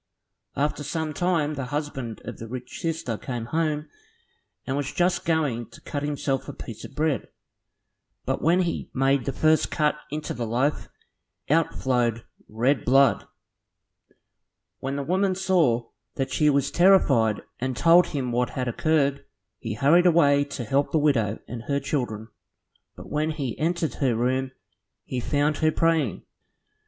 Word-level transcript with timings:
After 0.55 0.83
some 0.83 1.13
time 1.13 1.53
the 1.53 1.65
husband 1.65 2.23
of 2.25 2.39
the 2.39 2.47
rich 2.47 2.79
sister 2.79 3.19
came 3.19 3.45
home, 3.45 3.87
and 4.65 4.75
was 4.75 4.91
just 4.91 5.25
going 5.25 5.69
to 5.69 5.81
cut 5.81 6.01
himself 6.01 6.49
a 6.49 6.53
piece 6.53 6.83
of 6.83 6.95
bread, 6.95 7.27
but 8.25 8.41
when 8.41 8.61
he 8.63 8.89
made 8.95 9.25
the 9.25 9.31
first 9.31 9.69
cut 9.69 9.93
into 10.09 10.33
the 10.33 10.47
loaf, 10.47 10.89
out 11.51 11.75
flowed 11.75 12.23
red 12.49 12.83
blood. 12.83 13.27
When 14.79 14.95
the 14.95 15.03
woman 15.03 15.35
saw 15.35 15.89
that 16.15 16.31
she 16.31 16.49
was 16.49 16.71
terrified 16.71 17.43
and 17.59 17.77
told 17.77 18.07
him 18.07 18.31
what 18.31 18.49
had 18.49 18.67
occurred. 18.67 19.23
He 19.59 19.75
hurried 19.75 20.07
away 20.07 20.45
to 20.45 20.63
help 20.63 20.91
the 20.91 20.97
widow 20.97 21.37
and 21.47 21.61
her 21.67 21.79
children, 21.79 22.29
but 22.95 23.11
when 23.11 23.29
he 23.29 23.55
entered 23.59 23.93
her 23.99 24.15
room, 24.15 24.49
he 25.05 25.19
found 25.19 25.57
her 25.57 25.71
praying. 25.71 26.23